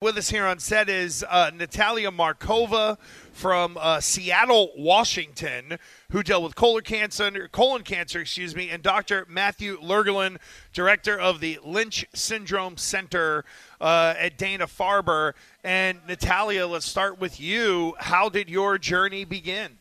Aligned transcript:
With 0.00 0.16
us 0.16 0.30
here 0.30 0.46
on 0.46 0.60
set 0.60 0.88
is 0.88 1.24
uh, 1.28 1.50
Natalia 1.52 2.12
Markova 2.12 2.98
from 3.32 3.76
uh, 3.80 3.98
Seattle, 3.98 4.70
Washington, 4.76 5.76
who 6.12 6.22
dealt 6.22 6.44
with 6.44 6.54
colon 6.54 6.84
cancer, 6.84 7.48
colon 7.50 7.82
cancer, 7.82 8.20
excuse 8.20 8.54
me, 8.54 8.70
and 8.70 8.80
Dr. 8.80 9.26
Matthew 9.28 9.76
Yurgelun, 9.80 10.36
director 10.72 11.18
of 11.18 11.40
the 11.40 11.58
Lynch 11.64 12.06
Syndrome 12.14 12.76
Center 12.76 13.44
uh, 13.80 14.14
at 14.16 14.38
Dana 14.38 14.68
Farber. 14.68 15.32
And 15.64 15.98
Natalia, 16.06 16.68
let's 16.68 16.86
start 16.86 17.18
with 17.18 17.40
you. 17.40 17.96
How 17.98 18.28
did 18.28 18.48
your 18.48 18.78
journey 18.78 19.24
begin? 19.24 19.78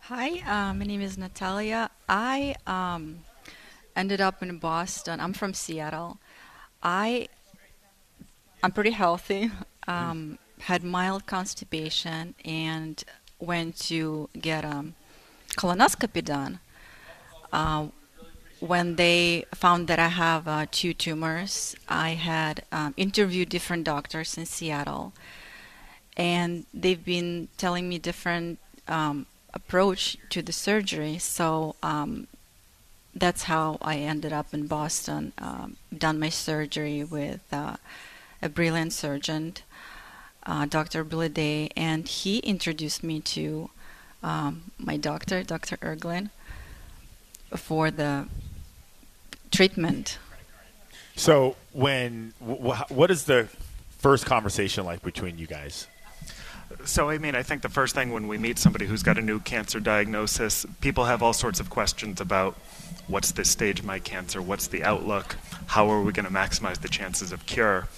Hi, 0.00 0.40
uh, 0.40 0.74
my 0.74 0.84
name 0.84 1.00
is 1.00 1.16
Natalia. 1.16 1.90
I 2.08 2.56
um, 2.66 3.20
ended 3.94 4.20
up 4.20 4.42
in 4.42 4.58
Boston. 4.58 5.20
I'm 5.20 5.32
from 5.32 5.54
Seattle. 5.54 6.18
I 6.82 7.28
I'm 8.62 8.72
pretty 8.72 8.90
healthy. 8.90 9.50
Um, 9.86 10.38
had 10.60 10.82
mild 10.82 11.26
constipation 11.26 12.34
and 12.44 13.02
went 13.38 13.78
to 13.78 14.28
get 14.40 14.64
a 14.64 14.70
um, 14.70 14.94
colonoscopy 15.56 16.24
done. 16.24 16.58
Uh, 17.52 17.86
when 18.60 18.96
they 18.96 19.44
found 19.54 19.86
that 19.86 20.00
I 20.00 20.08
have 20.08 20.48
uh, 20.48 20.66
two 20.70 20.92
tumors, 20.92 21.76
I 21.88 22.10
had 22.10 22.64
um, 22.72 22.92
interviewed 22.96 23.48
different 23.48 23.84
doctors 23.84 24.36
in 24.36 24.46
Seattle, 24.46 25.12
and 26.16 26.66
they've 26.74 27.04
been 27.04 27.48
telling 27.56 27.88
me 27.88 27.98
different 27.98 28.58
um, 28.88 29.26
approach 29.54 30.16
to 30.30 30.42
the 30.42 30.52
surgery. 30.52 31.18
So 31.18 31.76
um, 31.84 32.26
that's 33.14 33.44
how 33.44 33.78
I 33.80 33.98
ended 33.98 34.32
up 34.32 34.52
in 34.52 34.66
Boston. 34.66 35.32
Um, 35.38 35.76
done 35.96 36.18
my 36.18 36.28
surgery 36.28 37.04
with. 37.04 37.42
Uh, 37.52 37.76
a 38.42 38.48
brilliant 38.48 38.92
surgeon, 38.92 39.54
uh, 40.46 40.66
Dr. 40.66 41.04
Bleday, 41.04 41.70
and 41.76 42.06
he 42.06 42.38
introduced 42.38 43.02
me 43.02 43.20
to 43.20 43.70
um, 44.22 44.70
my 44.78 44.96
doctor, 44.96 45.42
Dr. 45.42 45.76
Yurgelun, 45.78 46.30
for 47.56 47.90
the 47.90 48.28
treatment. 49.50 50.18
So, 51.16 51.56
when 51.72 52.34
wh- 52.38 52.90
what 52.90 53.10
is 53.10 53.24
the 53.24 53.48
first 53.98 54.26
conversation 54.26 54.84
like 54.84 55.02
between 55.02 55.38
you 55.38 55.46
guys? 55.46 55.88
So, 56.84 57.10
I 57.10 57.18
mean, 57.18 57.34
I 57.34 57.42
think 57.42 57.62
the 57.62 57.68
first 57.68 57.94
thing 57.94 58.12
when 58.12 58.28
we 58.28 58.38
meet 58.38 58.58
somebody 58.58 58.86
who's 58.86 59.02
got 59.02 59.18
a 59.18 59.22
new 59.22 59.40
cancer 59.40 59.80
diagnosis, 59.80 60.64
people 60.80 61.04
have 61.04 61.22
all 61.22 61.32
sorts 61.32 61.60
of 61.60 61.70
questions 61.70 62.20
about 62.20 62.54
what's 63.08 63.32
the 63.32 63.44
stage 63.44 63.80
of 63.80 63.84
my 63.84 63.98
cancer, 63.98 64.40
what's 64.40 64.68
the 64.68 64.84
outlook, 64.84 65.36
how 65.66 65.90
are 65.90 66.02
we 66.02 66.12
going 66.12 66.26
to 66.26 66.32
maximize 66.32 66.80
the 66.80 66.88
chances 66.88 67.32
of 67.32 67.44
cure? 67.46 67.88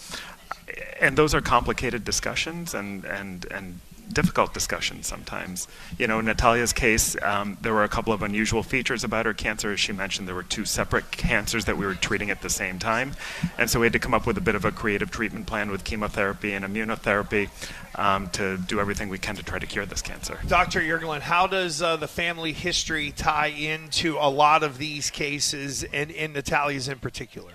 And 1.00 1.16
those 1.16 1.34
are 1.34 1.40
complicated 1.40 2.04
discussions 2.04 2.74
and, 2.74 3.04
and, 3.04 3.46
and 3.50 3.80
difficult 4.12 4.54
discussions 4.54 5.06
sometimes. 5.06 5.68
You 5.98 6.06
know, 6.06 6.18
in 6.18 6.26
Natalia's 6.26 6.72
case, 6.72 7.16
um, 7.22 7.58
there 7.60 7.72
were 7.72 7.84
a 7.84 7.88
couple 7.88 8.12
of 8.12 8.22
unusual 8.22 8.62
features 8.62 9.04
about 9.04 9.26
her 9.26 9.34
cancer. 9.34 9.72
As 9.72 9.80
she 9.80 9.92
mentioned, 9.92 10.28
there 10.28 10.34
were 10.34 10.42
two 10.42 10.64
separate 10.64 11.10
cancers 11.10 11.64
that 11.66 11.76
we 11.76 11.86
were 11.86 11.94
treating 11.94 12.30
at 12.30 12.42
the 12.42 12.50
same 12.50 12.78
time. 12.78 13.14
And 13.58 13.70
so 13.70 13.80
we 13.80 13.86
had 13.86 13.92
to 13.92 13.98
come 13.98 14.14
up 14.14 14.26
with 14.26 14.36
a 14.38 14.40
bit 14.40 14.54
of 14.54 14.64
a 14.64 14.72
creative 14.72 15.10
treatment 15.10 15.46
plan 15.46 15.70
with 15.70 15.84
chemotherapy 15.84 16.52
and 16.52 16.64
immunotherapy 16.64 17.48
um, 17.94 18.28
to 18.30 18.56
do 18.56 18.80
everything 18.80 19.08
we 19.08 19.18
can 19.18 19.36
to 19.36 19.42
try 19.42 19.58
to 19.58 19.66
cure 19.66 19.86
this 19.86 20.02
cancer. 20.02 20.38
Dr. 20.46 20.80
Yurgelun, 20.80 21.20
how 21.20 21.46
does 21.46 21.82
uh, 21.82 21.96
the 21.96 22.08
family 22.08 22.52
history 22.52 23.12
tie 23.12 23.48
into 23.48 24.16
a 24.18 24.30
lot 24.30 24.62
of 24.62 24.78
these 24.78 25.10
cases 25.10 25.84
and 25.84 26.10
in 26.10 26.32
Natalia's 26.32 26.88
in 26.88 26.98
particular? 26.98 27.52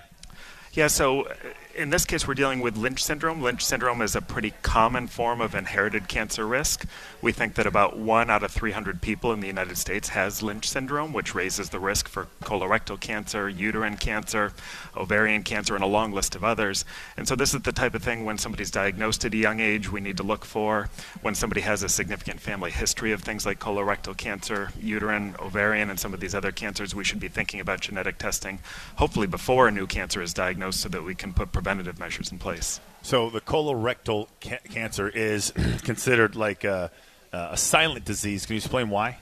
Yeah, 0.76 0.88
so 0.88 1.22
uh, 1.22 1.34
in 1.76 1.90
this 1.90 2.06
case, 2.06 2.26
we're 2.26 2.36
dealing 2.36 2.62
with 2.62 2.78
Lynch 2.78 3.04
syndrome. 3.04 3.42
Lynch 3.42 3.66
syndrome 3.66 4.02
is 4.02 4.16
a 4.16 4.22
pretty 4.22 4.54
common 4.62 5.08
form 5.08 5.42
of 5.42 5.54
inherited 5.54 6.08
cancer 6.08 6.48
risk. 6.48 6.86
We 7.22 7.34
think 7.34 7.56
that 7.56 7.68
about 7.68 7.98
one 7.98 8.30
out 8.30 8.44
of 8.44 8.52
300 8.52 9.02
people 9.02 9.34
in 9.34 9.42
the 9.42 9.48
United 9.48 9.78
States 9.78 10.10
has 10.10 10.42
Lynch 10.42 10.70
syndrome, 10.70 11.12
which 11.12 11.36
raises 11.36 11.70
the 11.70 11.80
risk 11.80 12.08
for 12.08 12.28
colorectal 12.44 12.98
cancer, 13.00 13.50
uterine 13.50 13.98
cancer, 13.98 14.54
ovarian 14.96 15.44
cancer, 15.44 15.76
and 15.76 15.84
a 15.84 15.88
long 15.88 16.14
list 16.14 16.34
of 16.34 16.46
others. 16.46 16.86
And 17.18 17.28
so, 17.28 17.36
this 17.36 17.54
is 17.54 17.62
the 17.62 17.74
type 17.74 17.94
of 17.94 18.04
thing 18.04 18.24
when 18.24 18.38
somebody's 18.38 18.72
diagnosed 18.72 19.26
at 19.26 19.34
a 19.34 19.38
young 19.38 19.60
age, 19.60 19.92
we 19.92 20.00
need 20.00 20.18
to 20.18 20.24
look 20.24 20.46
for. 20.46 20.90
When 21.22 21.36
somebody 21.36 21.62
has 21.62 21.84
a 21.84 21.90
significant 21.90 22.40
family 22.40 22.72
history 22.72 23.12
of 23.12 23.22
things 23.22 23.46
like 23.46 23.60
colorectal 23.60 24.16
cancer, 24.16 24.72
uterine, 24.80 25.36
ovarian, 25.40 25.90
and 25.90 26.00
some 26.00 26.14
of 26.14 26.22
these 26.22 26.36
other 26.36 26.54
cancers, 26.54 26.96
we 26.96 27.04
should 27.04 27.20
be 27.20 27.28
thinking 27.28 27.60
about 27.60 27.82
genetic 27.82 28.18
testing, 28.18 28.60
hopefully 28.96 29.28
before 29.28 29.68
a 29.68 29.72
new 29.72 29.88
cancer 29.88 30.22
is 30.22 30.34
diagnosed, 30.34 30.65
so 30.72 30.90
that 30.90 31.04
we 31.04 31.16
can 31.16 31.34
put 31.34 31.52
preventative 31.52 32.00
measures 32.00 32.32
in 32.32 32.40
place. 32.40 32.80
So 33.02 33.30
the 33.30 33.42
colorectal 33.42 34.28
ca- 34.42 34.60
cancer 34.70 35.10
is 35.10 35.52
considered 35.84 36.36
like 36.36 36.64
a, 36.64 36.92
a 37.32 37.58
silent 37.58 38.06
disease. 38.06 38.46
Can 38.46 38.56
you 38.56 38.58
explain 38.58 38.90
why? 38.90 39.18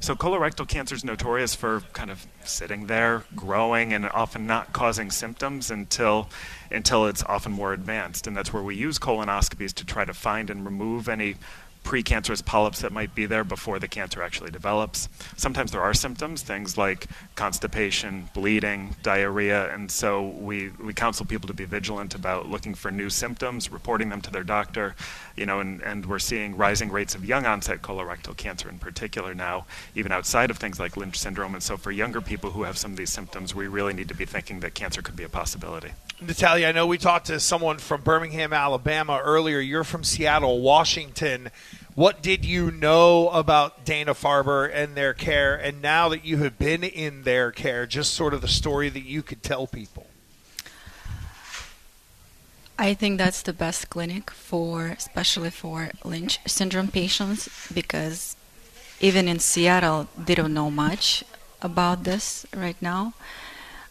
So 0.00 0.14
colorectal 0.14 0.66
cancer 0.66 0.94
is 0.94 1.04
notorious 1.04 1.54
for 1.54 1.82
kind 1.92 2.10
of 2.10 2.26
sitting 2.44 2.86
there, 2.86 3.24
growing, 3.36 3.92
and 3.92 4.08
often 4.08 4.46
not 4.46 4.72
causing 4.72 5.10
symptoms 5.10 5.70
until 5.70 6.28
until 6.70 7.06
it's 7.06 7.22
often 7.24 7.52
more 7.52 7.72
advanced. 7.72 8.26
And 8.26 8.34
that's 8.36 8.52
where 8.52 8.62
we 8.62 8.76
use 8.76 8.98
colonoscopies 8.98 9.74
to 9.74 9.84
try 9.84 10.04
to 10.04 10.14
find 10.14 10.48
and 10.48 10.64
remove 10.64 11.08
any 11.08 11.36
precancerous 11.84 12.44
polyps 12.44 12.80
that 12.80 12.92
might 12.92 13.14
be 13.14 13.26
there 13.26 13.44
before 13.44 13.78
the 13.78 13.88
cancer 13.88 14.22
actually 14.22 14.50
develops. 14.50 15.08
Sometimes 15.36 15.72
there 15.72 15.80
are 15.80 15.94
symptoms, 15.94 16.42
things 16.42 16.78
like 16.78 17.06
constipation, 17.34 18.28
bleeding, 18.34 18.94
diarrhea, 19.02 19.72
and 19.74 19.90
so 19.90 20.28
we, 20.28 20.70
we 20.82 20.94
counsel 20.94 21.26
people 21.26 21.48
to 21.48 21.54
be 21.54 21.64
vigilant 21.64 22.14
about 22.14 22.48
looking 22.48 22.74
for 22.74 22.90
new 22.90 23.10
symptoms, 23.10 23.72
reporting 23.72 24.08
them 24.08 24.20
to 24.20 24.30
their 24.30 24.44
doctor, 24.44 24.94
you 25.36 25.46
know, 25.46 25.60
and, 25.60 25.80
and 25.82 26.06
we're 26.06 26.18
seeing 26.18 26.56
rising 26.56 26.90
rates 26.90 27.14
of 27.14 27.24
young 27.24 27.46
onset 27.46 27.82
colorectal 27.82 28.36
cancer 28.36 28.68
in 28.68 28.78
particular 28.78 29.34
now, 29.34 29.66
even 29.94 30.12
outside 30.12 30.50
of 30.50 30.58
things 30.58 30.78
like 30.78 30.96
Lynch 30.96 31.18
syndrome. 31.18 31.54
And 31.54 31.62
so 31.62 31.76
for 31.76 31.90
younger 31.90 32.20
people 32.20 32.50
who 32.50 32.62
have 32.64 32.78
some 32.78 32.92
of 32.92 32.96
these 32.96 33.10
symptoms, 33.10 33.54
we 33.54 33.66
really 33.66 33.94
need 33.94 34.08
to 34.08 34.14
be 34.14 34.26
thinking 34.26 34.60
that 34.60 34.74
cancer 34.74 35.02
could 35.02 35.16
be 35.16 35.24
a 35.24 35.28
possibility. 35.28 35.90
Natalia, 36.20 36.68
I 36.68 36.72
know 36.72 36.86
we 36.86 36.98
talked 36.98 37.26
to 37.26 37.40
someone 37.40 37.78
from 37.78 38.02
Birmingham, 38.02 38.52
Alabama 38.52 39.20
earlier. 39.24 39.58
You're 39.58 39.84
from 39.84 40.04
Seattle, 40.04 40.60
Washington. 40.60 41.50
What 41.94 42.22
did 42.22 42.44
you 42.44 42.70
know 42.70 43.28
about 43.30 43.84
Dana 43.84 44.14
Farber 44.14 44.70
and 44.72 44.94
their 44.94 45.12
care? 45.12 45.54
And 45.56 45.82
now 45.82 46.08
that 46.08 46.24
you 46.24 46.38
have 46.38 46.58
been 46.58 46.84
in 46.84 47.24
their 47.24 47.50
care, 47.50 47.84
just 47.86 48.14
sort 48.14 48.32
of 48.32 48.40
the 48.40 48.48
story 48.48 48.88
that 48.88 49.04
you 49.04 49.22
could 49.22 49.42
tell 49.42 49.66
people. 49.66 50.06
I 52.78 52.94
think 52.94 53.18
that's 53.18 53.42
the 53.42 53.52
best 53.52 53.90
clinic 53.90 54.30
for, 54.30 54.86
especially 54.86 55.50
for 55.50 55.90
Lynch 56.02 56.38
syndrome 56.46 56.88
patients, 56.88 57.48
because 57.74 58.36
even 59.00 59.28
in 59.28 59.38
Seattle, 59.38 60.08
they 60.16 60.34
don't 60.34 60.54
know 60.54 60.70
much 60.70 61.22
about 61.60 62.04
this 62.04 62.46
right 62.56 62.80
now. 62.80 63.12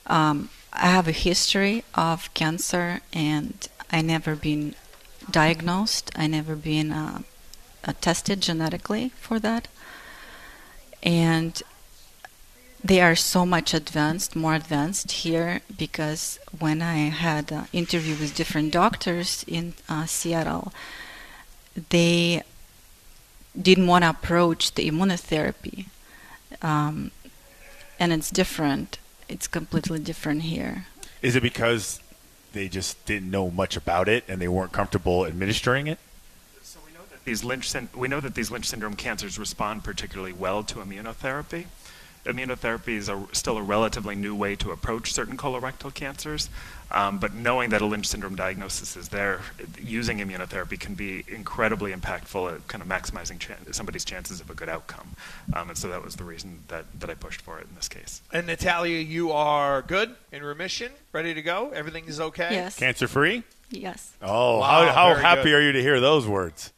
Um, 0.07 0.49
I 0.73 0.87
have 0.87 1.07
a 1.07 1.11
history 1.11 1.83
of 1.93 2.33
cancer, 2.33 3.01
and 3.13 3.67
I 3.91 4.01
never 4.01 4.35
been 4.35 4.73
diagnosed. 5.29 6.11
I 6.15 6.25
never 6.25 6.55
been 6.55 6.91
uh, 6.91 7.21
uh, 7.85 7.93
tested 8.01 8.41
genetically 8.41 9.09
for 9.19 9.39
that, 9.39 9.67
and 11.03 11.61
they 12.83 13.01
are 13.01 13.15
so 13.15 13.45
much 13.45 13.73
advanced, 13.73 14.35
more 14.35 14.55
advanced 14.55 15.11
here 15.11 15.61
because 15.77 16.39
when 16.57 16.81
I 16.81 17.09
had 17.09 17.51
an 17.51 17.67
interview 17.73 18.15
with 18.15 18.35
different 18.35 18.71
doctors 18.71 19.43
in 19.47 19.73
uh, 19.89 20.05
Seattle, 20.05 20.71
they 21.89 22.43
didn't 23.59 23.87
want 23.87 24.03
to 24.03 24.09
approach 24.09 24.75
the 24.75 24.89
immunotherapy. 24.89 25.87
Um, 26.61 27.11
and 27.99 28.13
it's 28.13 28.31
different. 28.31 28.97
It's 29.27 29.47
completely 29.47 29.99
different 29.99 30.43
here. 30.43 30.85
Is 31.21 31.35
it 31.35 31.43
because 31.43 31.99
they 32.53 32.69
just 32.69 33.03
didn't 33.05 33.29
know 33.29 33.51
much 33.51 33.75
about 33.75 34.07
it 34.07 34.23
and 34.27 34.41
they 34.41 34.47
weren't 34.47 34.71
comfortable 34.71 35.25
administering 35.25 35.87
it? 35.87 35.99
So 36.63 36.79
we 36.85 36.93
know 36.93 37.05
that 37.09 37.17
these 37.29 37.43
Lynch 37.43 37.71
we 37.95 38.07
know 38.07 38.19
that 38.19 38.33
these 38.33 38.49
Lynch 38.49 38.67
syndrome 38.67 38.95
cancers 38.95 39.37
respond 39.37 39.83
particularly 39.83 40.33
well 40.33 40.63
to 40.63 40.79
immunotherapy 40.79 41.65
immunotherapy 42.25 42.97
is 42.97 43.07
a, 43.07 43.27
still 43.31 43.57
a 43.57 43.61
relatively 43.61 44.15
new 44.15 44.35
way 44.35 44.55
to 44.55 44.71
approach 44.71 45.13
certain 45.13 45.37
colorectal 45.37 45.93
cancers. 45.93 46.49
Um, 46.91 47.17
but 47.19 47.33
knowing 47.33 47.69
that 47.69 47.81
a 47.81 47.85
Lynch 47.85 48.07
syndrome 48.07 48.35
diagnosis 48.35 48.97
is 48.97 49.09
there, 49.09 49.41
using 49.79 50.17
immunotherapy 50.19 50.79
can 50.79 50.95
be 50.95 51.23
incredibly 51.27 51.93
impactful 51.93 52.53
at 52.53 52.67
kind 52.67 52.81
of 52.81 52.89
maximizing 52.89 53.39
somebody's 53.73 54.03
chances 54.03 54.41
of 54.41 54.49
a 54.49 54.53
good 54.53 54.69
outcome. 54.69 55.15
Um, 55.53 55.69
and 55.69 55.77
so 55.77 55.87
that 55.89 56.03
was 56.03 56.15
the 56.15 56.23
reason 56.23 56.59
that, 56.67 56.85
that 56.99 57.09
I 57.09 57.13
pushed 57.13 57.41
for 57.41 57.59
it 57.59 57.67
in 57.69 57.75
this 57.75 57.87
case. 57.87 58.21
And 58.33 58.47
Natalia, 58.47 58.99
you 58.99 59.31
are 59.31 59.81
good, 59.83 60.15
in 60.31 60.43
remission, 60.43 60.91
ready 61.13 61.33
to 61.33 61.41
go? 61.41 61.69
Everything 61.69 62.05
is 62.05 62.19
okay? 62.19 62.49
Yes. 62.51 62.75
Cancer 62.75 63.07
free? 63.07 63.43
Yes. 63.69 64.11
Oh, 64.21 64.59
Wow, 64.59 64.85
how, 64.87 65.13
how 65.13 65.15
happy 65.15 65.43
good. 65.43 65.53
are 65.53 65.61
you 65.61 65.71
to 65.73 65.81
hear 65.81 65.99
those 65.99 66.27
words? 66.27 66.73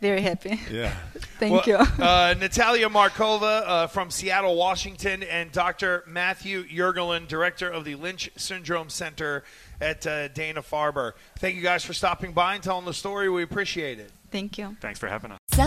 Very 0.00 0.20
happy. 0.22 0.60
Yeah. 0.70 0.94
Thank 1.38 1.52
Well, 1.52 1.62
you. 1.66 1.76
uh, 1.76 2.34
Natalia 2.38 2.88
Markova 2.88 3.62
uh, 3.66 3.86
from 3.88 4.10
Seattle, 4.10 4.56
Washington, 4.56 5.22
and 5.22 5.52
Dr. 5.52 6.02
Matthew 6.06 6.64
Yurgelun, 6.64 7.28
director 7.28 7.68
of 7.68 7.84
the 7.84 7.94
Lynch 7.94 8.30
Syndrome 8.36 8.88
Center 8.88 9.44
at 9.80 10.06
uh, 10.06 10.28
Dana 10.28 10.62
Farber. 10.62 11.12
Thank 11.38 11.56
you 11.56 11.62
guys 11.62 11.84
for 11.84 11.92
stopping 11.92 12.32
by 12.32 12.54
and 12.54 12.62
telling 12.62 12.86
the 12.86 12.94
story. 12.94 13.28
We 13.28 13.42
appreciate 13.42 13.98
it. 13.98 14.10
Thank 14.30 14.56
you. 14.58 14.76
Thanks 14.80 14.98
for 14.98 15.08
having 15.08 15.30
us. 15.32 15.38